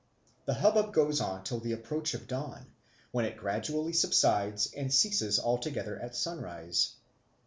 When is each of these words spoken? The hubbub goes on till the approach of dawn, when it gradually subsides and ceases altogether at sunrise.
The 0.45 0.55
hubbub 0.55 0.93
goes 0.93 1.21
on 1.21 1.43
till 1.43 1.59
the 1.59 1.73
approach 1.73 2.15
of 2.15 2.25
dawn, 2.27 2.65
when 3.11 3.23
it 3.23 3.37
gradually 3.37 3.93
subsides 3.93 4.73
and 4.73 4.91
ceases 4.91 5.39
altogether 5.39 5.99
at 6.01 6.15
sunrise. 6.15 6.95